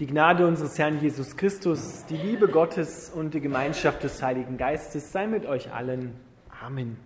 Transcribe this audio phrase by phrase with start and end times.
[0.00, 5.12] Die Gnade unseres Herrn Jesus Christus, die Liebe Gottes und die Gemeinschaft des Heiligen Geistes
[5.12, 6.18] sei mit euch allen.
[6.64, 6.96] Amen.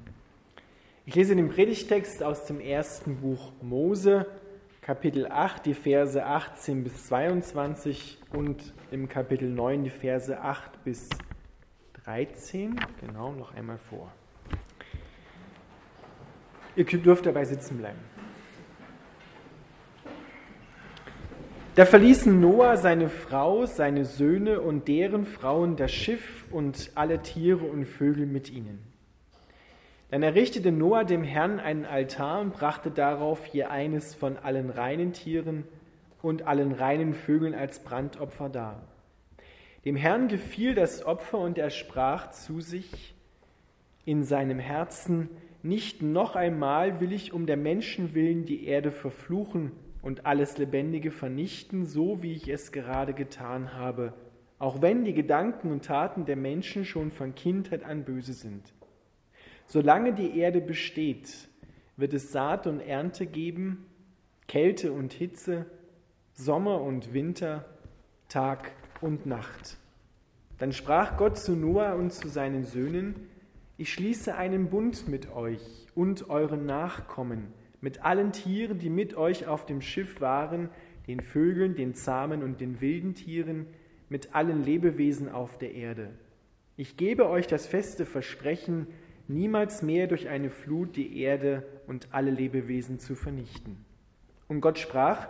[1.04, 4.26] Ich lese den Predigtext aus dem ersten Buch Mose,
[4.80, 11.08] Kapitel 8, die Verse 18 bis 22 und im Kapitel 9 die Verse 8 bis
[12.04, 12.78] 13.
[13.00, 14.12] Genau, noch einmal vor.
[16.76, 17.98] Ihr dürft dabei sitzen bleiben.
[21.76, 27.64] Da verließen Noah seine Frau, seine Söhne und deren Frauen das Schiff und alle Tiere
[27.64, 28.78] und Vögel mit ihnen.
[30.08, 35.14] Dann errichtete Noah dem Herrn einen Altar und brachte darauf je eines von allen reinen
[35.14, 35.64] Tieren
[36.22, 38.86] und allen reinen Vögeln als Brandopfer dar.
[39.84, 43.16] Dem Herrn gefiel das Opfer und er sprach zu sich
[44.04, 45.28] in seinem Herzen,
[45.64, 49.72] nicht noch einmal will ich um der Menschen willen die Erde verfluchen
[50.04, 54.12] und alles Lebendige vernichten, so wie ich es gerade getan habe,
[54.58, 58.74] auch wenn die Gedanken und Taten der Menschen schon von Kindheit an böse sind.
[59.66, 61.48] Solange die Erde besteht,
[61.96, 63.86] wird es Saat und Ernte geben,
[64.46, 65.64] Kälte und Hitze,
[66.34, 67.64] Sommer und Winter,
[68.28, 69.78] Tag und Nacht.
[70.58, 73.28] Dann sprach Gott zu Noah und zu seinen Söhnen,
[73.78, 79.46] ich schließe einen Bund mit euch und euren Nachkommen, mit allen Tieren, die mit euch
[79.46, 80.70] auf dem Schiff waren,
[81.06, 83.66] den Vögeln, den zahmen und den wilden Tieren,
[84.08, 86.08] mit allen Lebewesen auf der Erde.
[86.78, 88.86] Ich gebe euch das feste Versprechen,
[89.28, 93.84] niemals mehr durch eine Flut die Erde und alle Lebewesen zu vernichten.
[94.48, 95.28] Und Gott sprach,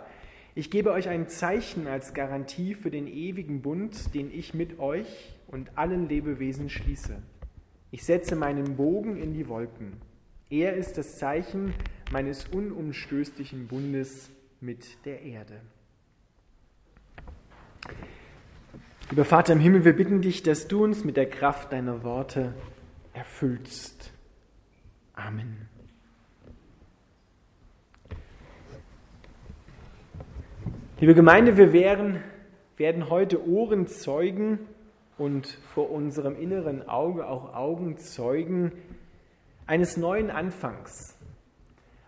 [0.55, 5.35] ich gebe euch ein Zeichen als Garantie für den ewigen Bund, den ich mit euch
[5.47, 7.21] und allen Lebewesen schließe.
[7.91, 9.97] Ich setze meinen Bogen in die Wolken.
[10.49, 11.73] Er ist das Zeichen
[12.11, 14.29] meines unumstößlichen Bundes
[14.61, 15.61] mit der Erde.
[19.09, 22.53] Lieber Vater im Himmel, wir bitten dich, dass du uns mit der Kraft deiner Worte
[23.13, 24.11] erfüllst.
[25.13, 25.69] Amen.
[30.99, 32.23] Liebe Gemeinde, wir werden,
[32.77, 34.59] werden heute Ohrenzeugen
[35.17, 38.71] und vor unserem inneren Auge auch Augenzeugen
[39.67, 41.14] eines neuen Anfangs.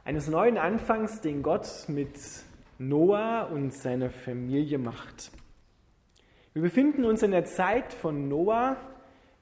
[0.07, 2.17] Eines neuen Anfangs, den Gott mit
[2.79, 5.31] Noah und seiner Familie macht.
[6.53, 8.77] Wir befinden uns in der Zeit von Noah,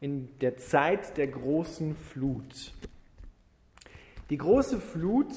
[0.02, 2.74] in der Zeit der großen Flut.
[4.32, 5.36] Die große Flut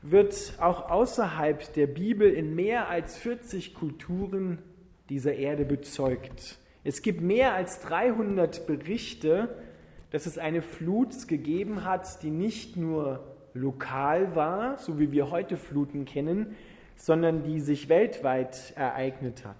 [0.00, 4.62] wird auch außerhalb der Bibel in mehr als 40 Kulturen
[5.10, 6.56] dieser Erde bezeugt.
[6.84, 9.62] Es gibt mehr als 300 Berichte,
[10.10, 15.56] dass es eine Flut gegeben hat, die nicht nur lokal war, so wie wir heute
[15.56, 16.56] Fluten kennen,
[16.96, 19.56] sondern die sich weltweit ereignet hat.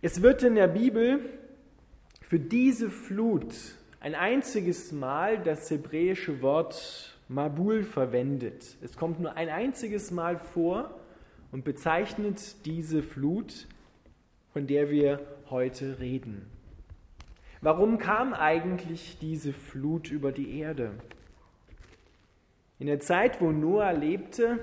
[0.00, 1.20] Es wird in der Bibel
[2.22, 3.54] für diese Flut
[4.00, 8.76] ein einziges Mal das hebräische Wort Mabul verwendet.
[8.80, 10.98] Es kommt nur ein einziges Mal vor
[11.52, 13.66] und bezeichnet diese Flut,
[14.52, 15.20] von der wir
[15.50, 16.46] heute reden.
[17.60, 20.92] Warum kam eigentlich diese Flut über die Erde?
[22.78, 24.58] In der Zeit, wo Noah lebte,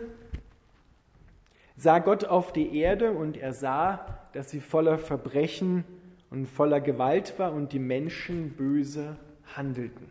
[1.75, 5.83] sah Gott auf die Erde und er sah, dass sie voller Verbrechen
[6.29, 9.17] und voller Gewalt war und die Menschen böse
[9.55, 10.07] handelten.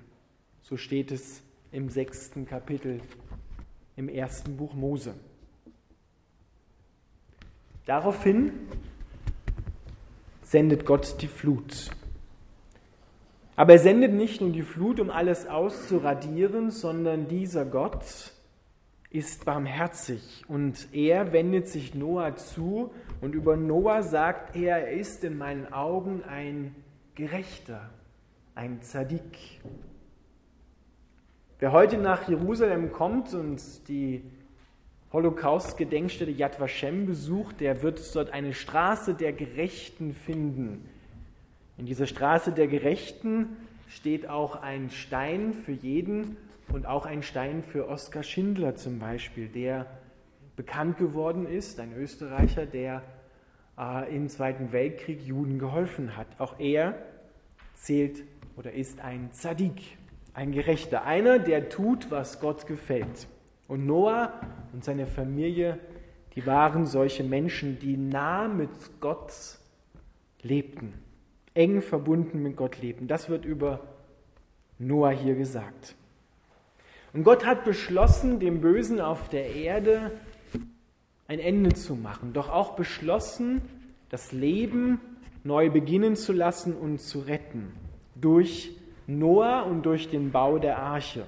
[0.63, 1.43] So steht es
[1.73, 3.01] im sechsten Kapitel
[3.97, 5.15] im ersten Buch Mose.
[7.87, 8.53] Daraufhin
[10.43, 11.91] sendet Gott die Flut.
[13.57, 18.33] Aber er sendet nicht nur die Flut, um alles auszuradieren, sondern dieser Gott
[19.11, 25.23] ist barmherzig und er wendet sich Noah zu und über Noah sagt er, er ist
[25.23, 26.75] in meinen Augen ein
[27.15, 27.91] Gerechter,
[28.57, 29.61] ein Zadik.
[31.61, 34.25] Wer heute nach Jerusalem kommt und die
[35.13, 40.89] Holocaust-Gedenkstätte Yad Vashem besucht, der wird dort eine Straße der Gerechten finden.
[41.77, 43.57] In dieser Straße der Gerechten
[43.89, 46.37] steht auch ein Stein für jeden
[46.73, 49.87] und auch ein Stein für Oskar Schindler zum Beispiel, der
[50.57, 53.03] bekannt geworden ist, ein Österreicher, der
[53.79, 56.29] äh, im Zweiten Weltkrieg Juden geholfen hat.
[56.39, 56.95] Auch er
[57.75, 58.23] zählt
[58.57, 59.99] oder ist ein Zadik,
[60.33, 63.27] ein Gerechter, einer, der tut, was Gott gefällt.
[63.67, 64.33] Und Noah
[64.73, 65.79] und seine Familie,
[66.35, 69.33] die waren solche Menschen, die nah mit Gott
[70.43, 70.93] lebten,
[71.55, 73.07] eng verbunden mit Gott lebten.
[73.09, 73.81] Das wird über
[74.79, 75.95] Noah hier gesagt.
[77.13, 80.11] Und Gott hat beschlossen, dem Bösen auf der Erde
[81.29, 83.63] ein Ende zu machen, doch auch beschlossen,
[84.11, 85.01] das Leben
[85.45, 87.73] neu beginnen zu lassen und zu retten
[88.15, 88.73] durch
[89.07, 91.25] Noah und durch den Bau der Arche.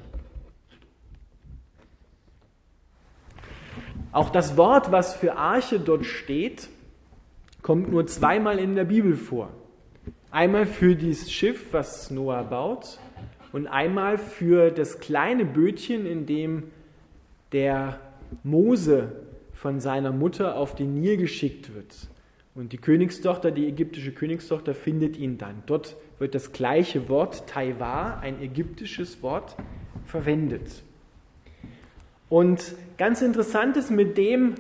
[4.13, 6.69] Auch das Wort, was für Arche dort steht,
[7.63, 9.51] kommt nur zweimal in der Bibel vor.
[10.37, 12.99] Einmal für dieses Schiff, was Noah baut,
[13.53, 16.65] und einmal für das kleine Bötchen, in dem
[17.53, 17.99] der
[18.45, 19.13] Mose
[19.55, 22.09] von seiner Mutter auf den Nil geschickt wird.
[22.55, 25.63] Und die Königstochter, die ägyptische Königstochter, findet ihn dann.
[25.65, 29.57] Dort wird das gleiche Wort, Taiwa, ein ägyptisches Wort,
[30.05, 30.83] verwendet.
[32.29, 34.55] Und ganz interessant ist, mit dem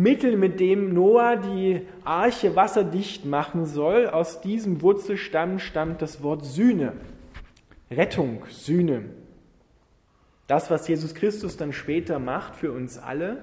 [0.00, 6.44] Mittel, mit dem Noah die Arche wasserdicht machen soll, aus diesem Wurzelstamm stammt das Wort
[6.44, 6.92] Sühne,
[7.90, 9.04] Rettung, Sühne.
[10.46, 13.42] Das, was Jesus Christus dann später macht für uns alle,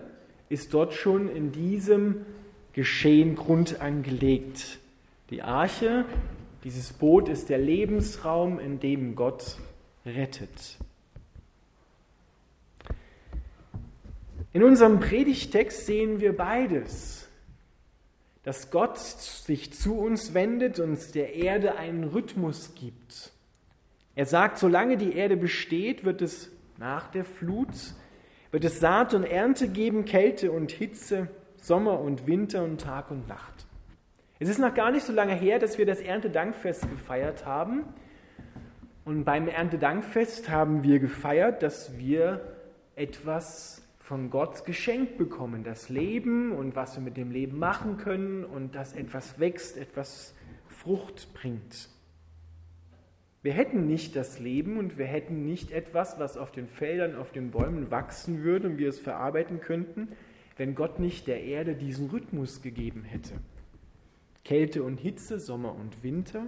[0.50, 2.26] ist dort schon in diesem
[2.74, 4.80] Geschehen grundangelegt.
[5.30, 6.06] Die Arche,
[6.64, 9.58] dieses Boot ist der Lebensraum, in dem Gott
[10.06, 10.78] rettet.
[14.52, 17.28] In unserem Predigtext sehen wir beides.
[18.44, 23.32] Dass Gott sich zu uns wendet und der Erde einen Rhythmus gibt.
[24.16, 27.68] Er sagt, solange die Erde besteht, wird es nach der Flut,
[28.52, 33.28] wird es Saat und Ernte geben, Kälte und Hitze, Sommer und Winter und Tag und
[33.28, 33.68] Nacht.
[34.40, 37.84] Es ist noch gar nicht so lange her, dass wir das Erntedankfest gefeiert haben.
[39.06, 42.56] Und beim Erntedankfest haben wir gefeiert, dass wir
[42.96, 48.44] etwas von Gott geschenkt bekommen, das Leben und was wir mit dem Leben machen können
[48.44, 50.34] und dass etwas wächst, etwas
[50.68, 51.90] Frucht bringt.
[53.44, 57.32] Wir hätten nicht das Leben und wir hätten nicht etwas, was auf den Feldern, auf
[57.32, 60.08] den Bäumen wachsen würde und wir es verarbeiten könnten,
[60.58, 63.36] wenn Gott nicht der Erde diesen Rhythmus gegeben hätte.
[64.44, 66.48] Kälte und Hitze, Sommer und Winter,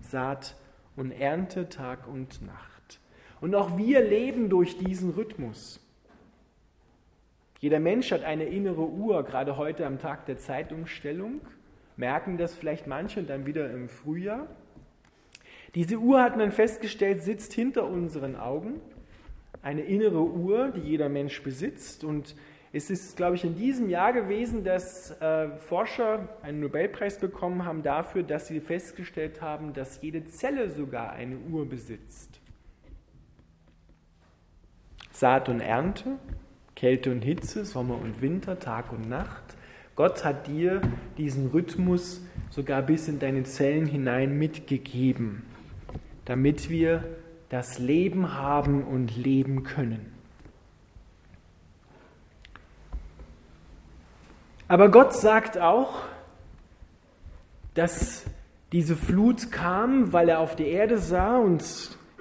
[0.00, 0.56] Saat
[0.96, 2.98] und Ernte, Tag und Nacht.
[3.40, 5.84] Und auch wir leben durch diesen Rhythmus.
[7.60, 11.40] Jeder Mensch hat eine innere Uhr, gerade heute am Tag der Zeitumstellung.
[11.96, 14.46] Merken das vielleicht manche und dann wieder im Frühjahr.
[15.74, 18.80] Diese Uhr hat man festgestellt, sitzt hinter unseren Augen.
[19.60, 22.04] Eine innere Uhr, die jeder Mensch besitzt.
[22.04, 22.36] Und
[22.72, 27.82] es ist, glaube ich, in diesem Jahr gewesen, dass äh, Forscher einen Nobelpreis bekommen haben
[27.82, 32.40] dafür, dass sie festgestellt haben, dass jede Zelle sogar eine Uhr besitzt.
[35.10, 36.18] Saat und Ernte,
[36.78, 39.42] Kälte und Hitze, Sommer und Winter, Tag und Nacht.
[39.96, 40.80] Gott hat dir
[41.16, 45.42] diesen Rhythmus sogar bis in deine Zellen hinein mitgegeben,
[46.24, 47.02] damit wir
[47.48, 50.14] das Leben haben und leben können.
[54.68, 56.02] Aber Gott sagt auch,
[57.74, 58.24] dass
[58.70, 61.64] diese Flut kam, weil er auf die Erde sah und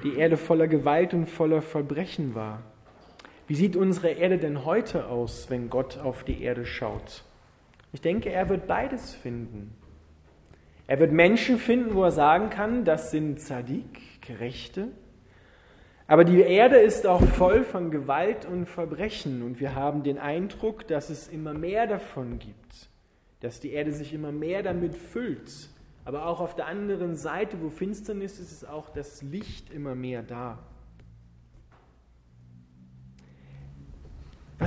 [0.03, 2.63] die Erde voller Gewalt und voller Verbrechen war.
[3.47, 7.23] Wie sieht unsere Erde denn heute aus, wenn Gott auf die Erde schaut?
[7.93, 9.73] Ich denke, er wird beides finden.
[10.85, 14.89] Er wird Menschen finden, wo er sagen kann, das sind Zadik, Gerechte.
[16.07, 20.87] Aber die Erde ist auch voll von Gewalt und Verbrechen und wir haben den Eindruck,
[20.87, 22.89] dass es immer mehr davon gibt,
[23.41, 25.69] dass die Erde sich immer mehr damit füllt.
[26.05, 30.23] Aber auch auf der anderen Seite, wo Finsternis ist, ist auch das Licht immer mehr
[30.23, 30.59] da.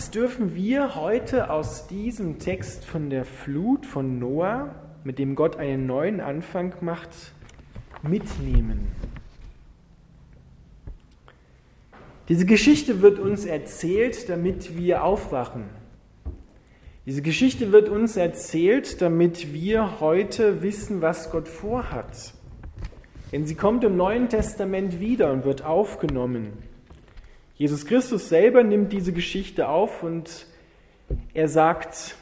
[0.00, 5.56] Was dürfen wir heute aus diesem Text von der Flut von Noah, mit dem Gott
[5.56, 7.10] einen neuen Anfang macht,
[8.02, 8.92] mitnehmen?
[12.30, 15.64] Diese Geschichte wird uns erzählt, damit wir aufwachen.
[17.04, 22.32] Diese Geschichte wird uns erzählt, damit wir heute wissen, was Gott vorhat.
[23.32, 26.69] Denn sie kommt im Neuen Testament wieder und wird aufgenommen.
[27.60, 30.46] Jesus Christus selber nimmt diese Geschichte auf und
[31.34, 32.16] er sagt,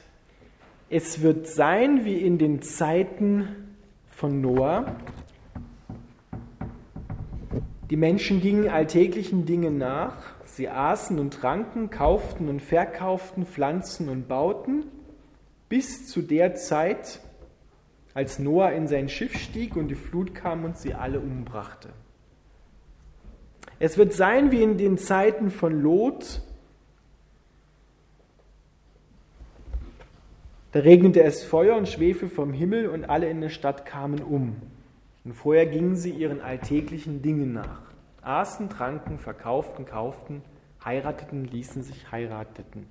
[0.91, 3.77] es wird sein wie in den Zeiten
[4.09, 4.97] von Noah.
[7.89, 14.27] Die Menschen gingen alltäglichen Dingen nach, sie aßen und tranken, kauften und verkauften, pflanzten und
[14.27, 14.87] bauten,
[15.69, 17.21] bis zu der Zeit,
[18.13, 21.91] als Noah in sein Schiff stieg und die Flut kam und sie alle umbrachte.
[23.79, 26.43] Es wird sein wie in den Zeiten von Lot.
[30.73, 34.57] Da regnete es Feuer und Schwefel vom Himmel und alle in der Stadt kamen um.
[35.25, 37.83] Und vorher gingen sie ihren alltäglichen Dingen nach.
[38.23, 40.43] Aßen, tranken, verkauften, kauften,
[40.85, 42.87] heirateten, ließen sich heirateten,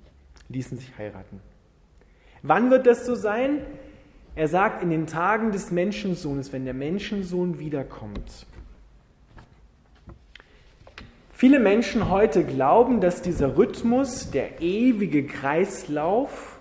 [0.50, 1.42] ließen sich heiraten.
[2.42, 3.62] Wann wird das so sein?
[4.36, 8.46] Er sagt, in den Tagen des Menschensohnes, wenn der Menschensohn wiederkommt.
[11.40, 16.58] Viele Menschen heute glauben, dass dieser Rhythmus, der ewige Kreislauf,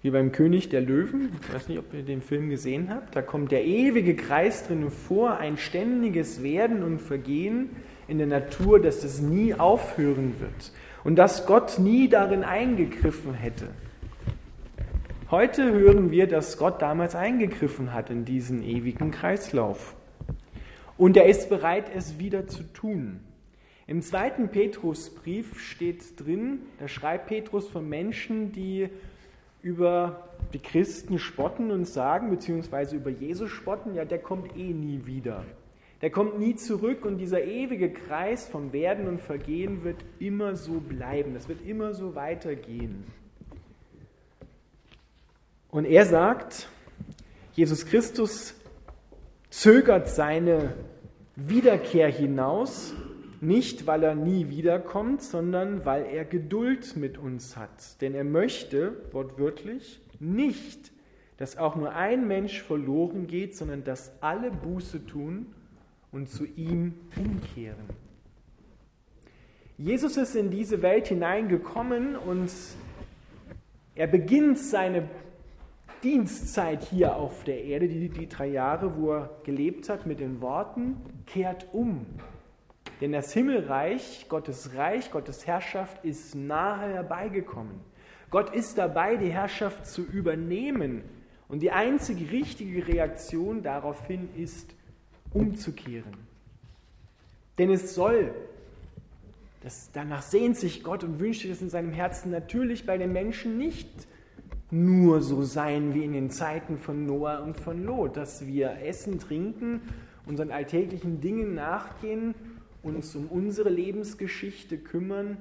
[0.00, 3.20] wie beim König der Löwen, ich weiß nicht, ob ihr den Film gesehen habt, da
[3.20, 7.68] kommt der ewige Kreis drin vor, ein ständiges Werden und Vergehen
[8.08, 10.72] in der Natur, dass das nie aufhören wird
[11.04, 13.68] und dass Gott nie darin eingegriffen hätte.
[15.30, 19.94] Heute hören wir, dass Gott damals eingegriffen hat in diesen ewigen Kreislauf.
[20.96, 23.20] Und er ist bereit, es wieder zu tun.
[23.88, 28.88] Im zweiten Petrusbrief steht drin, da schreibt Petrus von Menschen, die
[29.62, 35.06] über die Christen spotten und sagen, beziehungsweise über Jesus spotten, ja, der kommt eh nie
[35.06, 35.44] wieder.
[36.02, 40.80] Der kommt nie zurück und dieser ewige Kreis vom Werden und Vergehen wird immer so
[40.80, 41.34] bleiben.
[41.34, 43.04] Das wird immer so weitergehen.
[45.70, 46.68] Und er sagt,
[47.54, 48.54] Jesus Christus
[49.48, 50.74] zögert seine
[51.34, 52.94] Wiederkehr hinaus,
[53.40, 58.00] nicht weil er nie wiederkommt, sondern weil er Geduld mit uns hat.
[58.00, 60.92] Denn er möchte, wortwörtlich, nicht,
[61.36, 65.46] dass auch nur ein Mensch verloren geht, sondern dass alle Buße tun
[66.12, 67.84] und zu ihm umkehren.
[69.78, 72.50] Jesus ist in diese Welt hineingekommen und
[73.94, 75.08] er beginnt seine
[76.02, 80.40] Dienstzeit hier auf der Erde, die, die drei Jahre, wo er gelebt hat, mit den
[80.40, 82.06] Worten, kehrt um.
[83.00, 87.80] Denn das Himmelreich, Gottes Reich, Gottes Herrschaft ist nahe herbeigekommen.
[88.30, 91.02] Gott ist dabei, die Herrschaft zu übernehmen.
[91.48, 94.74] Und die einzige richtige Reaktion daraufhin ist,
[95.32, 96.14] umzukehren.
[97.58, 98.34] Denn es soll,
[99.62, 103.58] das, danach sehnt sich Gott und wünscht es in seinem Herzen natürlich bei den Menschen
[103.58, 103.88] nicht
[104.70, 109.20] nur so sein wie in den Zeiten von Noah und von Lot, dass wir essen,
[109.20, 109.80] trinken,
[110.26, 112.34] unseren alltäglichen Dingen nachgehen,
[112.94, 115.38] uns um unsere Lebensgeschichte kümmern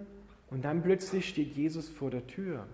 [0.50, 2.66] und dann plötzlich steht Jesus vor der Tür.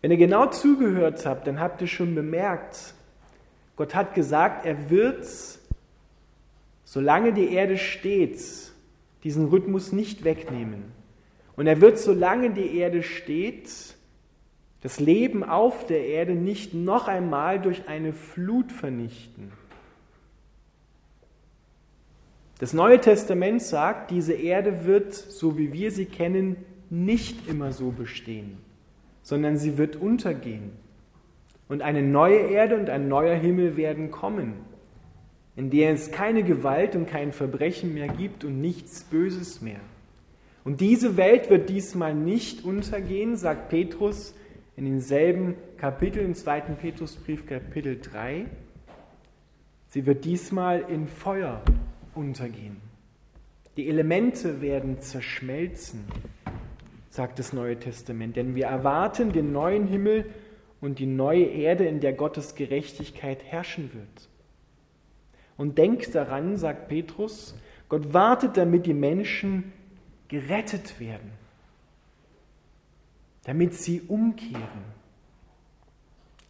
[0.00, 2.94] Wenn ihr genau zugehört habt, dann habt ihr schon bemerkt,
[3.76, 5.26] Gott hat gesagt, er wird,
[6.84, 8.40] solange die Erde steht,
[9.24, 10.84] diesen Rhythmus nicht wegnehmen.
[11.56, 13.96] Und er wird, solange die Erde steht,
[14.82, 19.50] das Leben auf der Erde nicht noch einmal durch eine Flut vernichten.
[22.58, 26.56] Das Neue Testament sagt, diese Erde wird, so wie wir sie kennen,
[26.88, 28.56] nicht immer so bestehen,
[29.22, 30.72] sondern sie wird untergehen.
[31.68, 34.54] Und eine neue Erde und ein neuer Himmel werden kommen,
[35.54, 39.80] in der es keine Gewalt und kein Verbrechen mehr gibt und nichts Böses mehr.
[40.64, 44.34] Und diese Welt wird diesmal nicht untergehen, sagt Petrus,
[44.76, 48.46] in denselben Kapiteln, im zweiten Petrusbrief, Kapitel 3.
[49.88, 51.62] Sie wird diesmal in Feuer
[52.16, 52.76] untergehen.
[53.76, 56.04] Die Elemente werden zerschmelzen,
[57.10, 60.26] sagt das Neue Testament, denn wir erwarten den neuen Himmel
[60.80, 64.28] und die neue Erde, in der Gottes Gerechtigkeit herrschen wird.
[65.56, 67.54] Und denkt daran, sagt Petrus,
[67.88, 69.72] Gott wartet, damit die Menschen
[70.28, 71.30] gerettet werden
[73.46, 74.96] damit sie umkehren.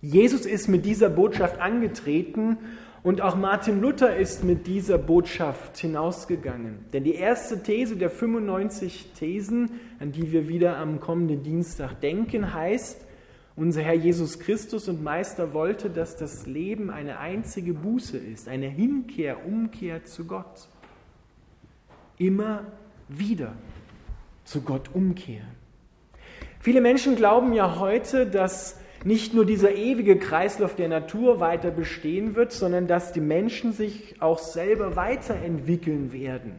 [0.01, 2.57] Jesus ist mit dieser Botschaft angetreten
[3.07, 6.87] und auch Martin Luther ist mit dieser Botschaft hinausgegangen.
[6.93, 12.53] Denn die erste These der 95 Thesen, an die wir wieder am kommenden Dienstag denken,
[12.53, 13.07] heißt,
[13.55, 18.67] unser Herr Jesus Christus und Meister wollte, dass das Leben eine einzige Buße ist, eine
[18.67, 20.67] Hinkehr, Umkehr zu Gott.
[22.19, 22.65] Immer
[23.07, 23.55] wieder
[24.43, 25.55] zu Gott umkehren.
[26.59, 32.35] Viele Menschen glauben ja heute, dass nicht nur dieser ewige Kreislauf der Natur weiter bestehen
[32.35, 36.55] wird, sondern dass die Menschen sich auch selber weiterentwickeln werden.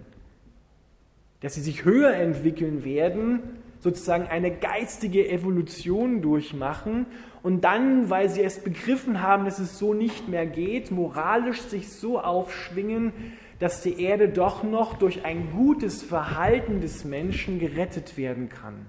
[1.42, 3.42] Dass sie sich höher entwickeln werden,
[3.80, 7.06] sozusagen eine geistige Evolution durchmachen
[7.44, 11.92] und dann, weil sie es begriffen haben, dass es so nicht mehr geht, moralisch sich
[11.92, 13.12] so aufschwingen,
[13.60, 18.86] dass die Erde doch noch durch ein gutes Verhalten des Menschen gerettet werden kann.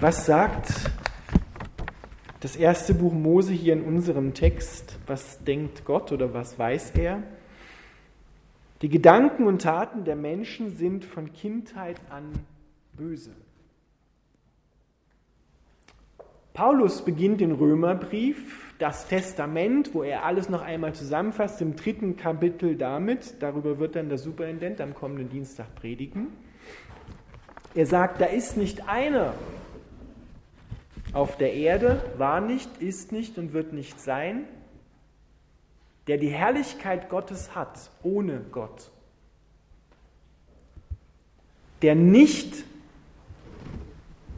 [0.00, 0.90] Was sagt
[2.40, 4.98] das erste Buch Mose hier in unserem Text?
[5.06, 7.22] Was denkt Gott oder was weiß er?
[8.82, 12.32] Die Gedanken und Taten der Menschen sind von Kindheit an
[12.92, 13.30] böse.
[16.52, 22.76] Paulus beginnt den Römerbrief, das Testament, wo er alles noch einmal zusammenfasst, im dritten Kapitel
[22.76, 23.36] damit.
[23.40, 26.28] Darüber wird dann der Superintendent am kommenden Dienstag predigen.
[27.74, 29.34] Er sagt, da ist nicht einer
[31.12, 34.44] auf der Erde, war nicht, ist nicht und wird nicht sein,
[36.06, 38.90] der die Herrlichkeit Gottes hat, ohne Gott.
[41.82, 42.64] Der nicht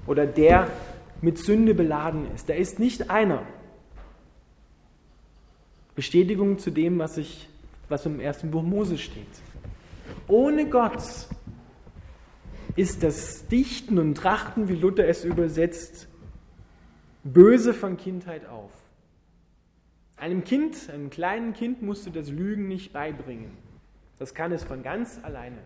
[0.07, 0.71] oder der
[1.21, 2.49] mit Sünde beladen ist.
[2.49, 3.43] Da ist nicht einer.
[5.95, 7.49] Bestätigung zu dem, was, ich,
[7.89, 9.27] was im ersten Buch Mose steht.
[10.29, 11.03] Ohne Gott
[12.77, 16.09] ist das Dichten und Trachten, wie Luther es übersetzt,
[17.25, 18.71] böse von Kindheit auf.
[20.17, 23.51] Einem Kind, einem kleinen Kind musst du das Lügen nicht beibringen.
[24.19, 25.59] Das kann es von ganz alleine.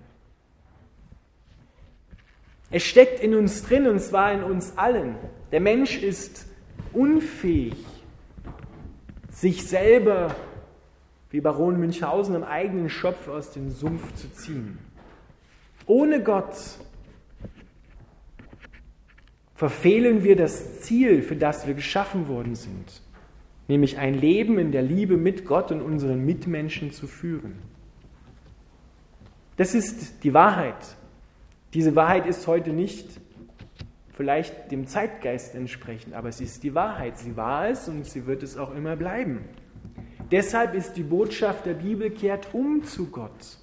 [2.70, 5.16] Es steckt in uns drin und zwar in uns allen.
[5.50, 6.46] Der Mensch ist
[6.92, 7.76] unfähig,
[9.30, 10.34] sich selber,
[11.30, 14.78] wie Baron Münchhausen, am eigenen Schopf aus dem Sumpf zu ziehen.
[15.86, 16.54] Ohne Gott
[19.60, 23.02] verfehlen wir das Ziel, für das wir geschaffen worden sind,
[23.68, 27.58] nämlich ein Leben in der Liebe mit Gott und unseren Mitmenschen zu führen.
[29.58, 30.96] Das ist die Wahrheit.
[31.74, 33.06] Diese Wahrheit ist heute nicht
[34.14, 37.18] vielleicht dem Zeitgeist entsprechend, aber sie ist die Wahrheit.
[37.18, 39.40] Sie war es und sie wird es auch immer bleiben.
[40.30, 43.59] Deshalb ist die Botschaft der Bibel kehrt um zu Gott.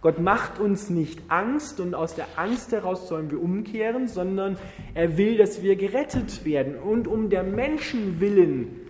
[0.00, 4.58] Gott macht uns nicht Angst und aus der Angst heraus sollen wir umkehren, sondern
[4.94, 6.76] er will, dass wir gerettet werden.
[6.76, 8.80] Und um der Menschen willen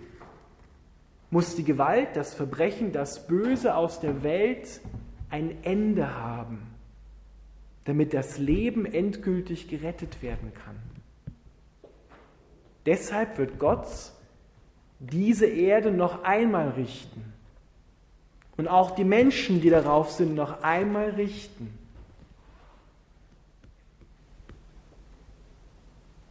[1.29, 4.81] muss die Gewalt, das Verbrechen, das Böse aus der Welt
[5.29, 6.59] ein Ende haben,
[7.85, 10.75] damit das Leben endgültig gerettet werden kann.
[12.85, 13.87] Deshalb wird Gott
[14.99, 17.33] diese Erde noch einmal richten
[18.57, 21.77] und auch die Menschen, die darauf sind, noch einmal richten.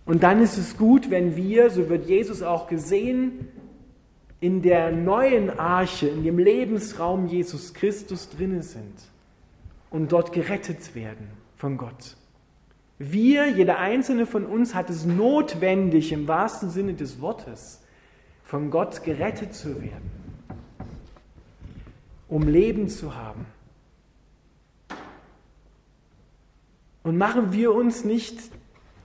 [0.04, 3.48] Und dann ist es gut, wenn wir, so wird Jesus auch gesehen,
[4.40, 8.94] in der neuen Arche, in dem Lebensraum Jesus Christus drinnen sind
[9.90, 12.16] und dort gerettet werden von Gott.
[12.98, 17.82] Wir, jeder einzelne von uns hat es notwendig, im wahrsten Sinne des Wortes,
[18.44, 20.25] von Gott gerettet zu werden
[22.28, 23.46] um Leben zu haben.
[27.02, 28.36] Und machen wir uns nicht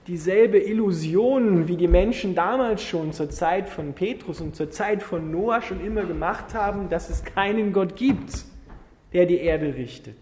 [0.08, 5.30] dieselbe Illusion, wie die Menschen damals schon zur Zeit von Petrus und zur Zeit von
[5.30, 8.44] Noah schon immer gemacht haben, dass es keinen Gott gibt,
[9.12, 10.16] der die Erde richtet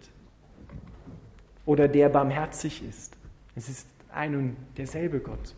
[1.64, 3.16] oder der barmherzig ist.
[3.56, 5.54] Es ist ein und derselbe Gott.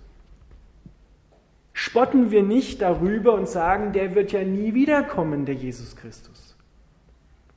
[1.73, 6.52] Spotten wir nicht darüber und sagen, der wird ja nie wiederkommen, der Jesus Christus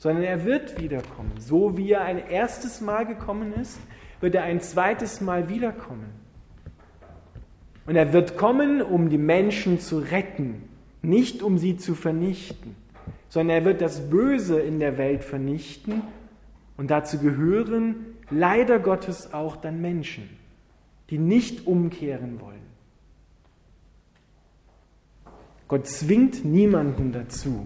[0.05, 1.31] sondern er wird wiederkommen.
[1.39, 3.79] So wie er ein erstes Mal gekommen ist,
[4.19, 6.11] wird er ein zweites Mal wiederkommen.
[7.87, 10.61] Und er wird kommen, um die Menschen zu retten,
[11.01, 12.75] nicht um sie zu vernichten,
[13.29, 16.03] sondern er wird das Böse in der Welt vernichten
[16.77, 17.95] und dazu gehören
[18.29, 20.29] leider Gottes auch dann Menschen,
[21.09, 22.61] die nicht umkehren wollen.
[25.67, 27.65] Gott zwingt niemanden dazu,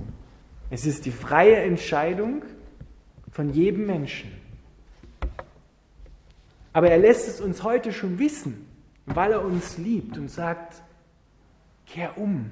[0.69, 2.43] es ist die freie Entscheidung
[3.31, 4.31] von jedem Menschen.
[6.73, 8.67] Aber er lässt es uns heute schon wissen,
[9.05, 10.83] weil er uns liebt und sagt,
[11.87, 12.51] kehr um,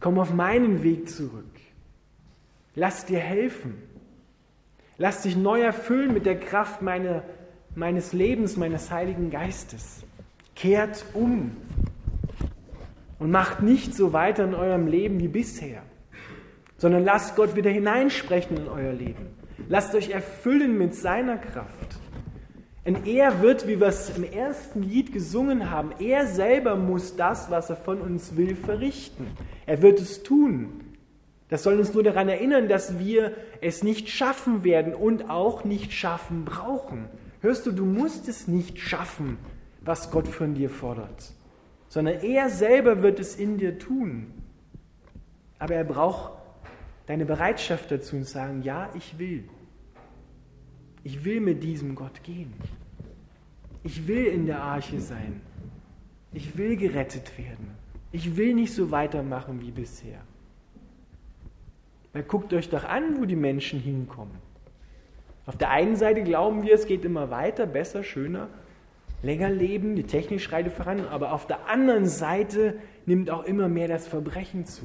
[0.00, 1.60] komm auf meinen Weg zurück,
[2.74, 3.74] lass dir helfen,
[4.96, 7.22] lass dich neu erfüllen mit der Kraft meine,
[7.74, 10.02] meines Lebens, meines Heiligen Geistes.
[10.56, 11.56] Kehrt um
[13.18, 15.82] und macht nicht so weiter in eurem Leben wie bisher
[16.78, 19.26] sondern lasst Gott wieder hineinsprechen in euer Leben.
[19.68, 21.98] Lasst euch erfüllen mit seiner Kraft.
[22.84, 27.50] Und er wird, wie wir es im ersten Lied gesungen haben, er selber muss das,
[27.50, 29.26] was er von uns will, verrichten.
[29.66, 30.80] Er wird es tun.
[31.50, 35.92] Das soll uns nur daran erinnern, dass wir es nicht schaffen werden und auch nicht
[35.92, 37.06] schaffen brauchen.
[37.40, 39.38] Hörst du, du musst es nicht schaffen,
[39.82, 41.32] was Gott von dir fordert,
[41.88, 44.32] sondern er selber wird es in dir tun.
[45.58, 46.37] Aber er braucht
[47.08, 49.48] deine Bereitschaft dazu und sagen, ja, ich will.
[51.02, 52.52] Ich will mit diesem Gott gehen.
[53.82, 55.40] Ich will in der Arche sein.
[56.34, 57.70] Ich will gerettet werden.
[58.12, 60.20] Ich will nicht so weitermachen wie bisher.
[62.12, 64.36] Weil guckt euch doch an, wo die Menschen hinkommen.
[65.46, 68.48] Auf der einen Seite glauben wir, es geht immer weiter, besser, schöner,
[69.22, 73.88] länger leben, die Technik schreitet voran, aber auf der anderen Seite nimmt auch immer mehr
[73.88, 74.84] das Verbrechen zu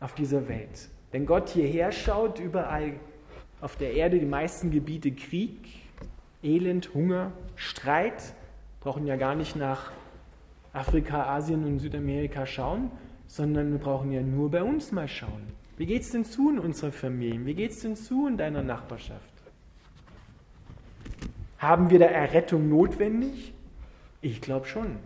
[0.00, 0.88] auf dieser Welt.
[1.12, 2.94] Wenn Gott hierher schaut, überall
[3.60, 5.58] auf der Erde die meisten Gebiete Krieg,
[6.42, 8.34] Elend, Hunger, Streit,
[8.80, 9.92] brauchen ja gar nicht nach
[10.72, 12.90] Afrika, Asien und Südamerika schauen,
[13.26, 15.52] sondern wir brauchen ja nur bei uns mal schauen.
[15.76, 17.44] Wie geht es denn zu in unserer Familie?
[17.44, 19.20] Wie geht es denn zu in deiner Nachbarschaft?
[21.58, 23.52] Haben wir da Errettung notwendig?
[24.22, 24.96] Ich glaube schon,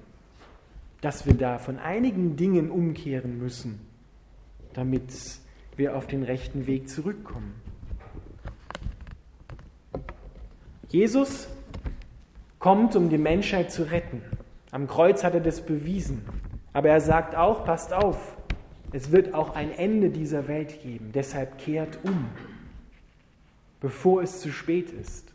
[1.00, 3.80] dass wir da von einigen Dingen umkehren müssen,
[4.74, 5.12] damit
[5.76, 7.54] wir auf den rechten Weg zurückkommen.
[10.88, 11.48] Jesus
[12.58, 14.22] kommt, um die Menschheit zu retten.
[14.70, 16.24] Am Kreuz hat er das bewiesen.
[16.72, 18.36] Aber er sagt auch, passt auf,
[18.92, 21.10] es wird auch ein Ende dieser Welt geben.
[21.12, 22.28] Deshalb kehrt um,
[23.80, 25.32] bevor es zu spät ist.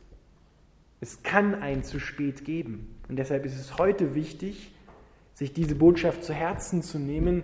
[1.02, 2.96] Es kann ein zu spät geben.
[3.08, 4.72] Und deshalb ist es heute wichtig,
[5.34, 7.44] sich diese Botschaft zu Herzen zu nehmen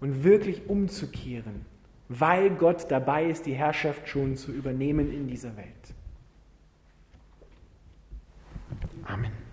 [0.00, 1.64] und wirklich umzukehren,
[2.08, 5.94] weil Gott dabei ist, die Herrschaft schon zu übernehmen in dieser Welt.
[9.04, 9.45] Amen.